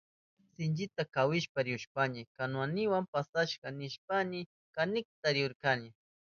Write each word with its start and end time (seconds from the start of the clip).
Sinchita 0.53 1.03
kawishpa 1.13 1.59
rihushpayni 1.65 2.21
kanuwayniwa 2.35 2.99
pasasha 3.11 3.67
nishpayni 3.79 4.39
kanikta 4.75 5.27
rirkani. 5.35 5.89